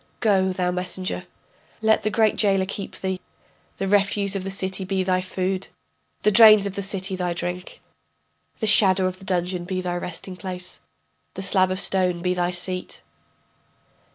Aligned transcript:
Go, 0.19 0.51
thou 0.51 0.71
messenger, 0.71 1.25
Let 1.79 2.01
the 2.01 2.09
great 2.09 2.35
jailer 2.35 2.65
keep 2.65 2.95
thee, 3.01 3.19
The 3.77 3.87
refuse 3.87 4.35
of 4.35 4.43
the 4.43 4.49
city 4.49 4.83
be 4.83 5.03
thy 5.03 5.21
food, 5.21 5.67
The 6.23 6.31
drains 6.31 6.65
of 6.65 6.73
the 6.73 6.81
city 6.81 7.15
thy 7.15 7.33
drink, 7.33 7.81
The 8.59 8.65
shadow 8.65 9.05
of 9.05 9.19
the 9.19 9.25
dungeon 9.25 9.63
be 9.63 9.79
thy 9.79 9.97
resting 9.97 10.35
place, 10.37 10.79
The 11.35 11.43
slab 11.43 11.69
of 11.69 11.79
stone 11.79 12.23
be 12.23 12.33
thy 12.33 12.49
seat. 12.49 13.03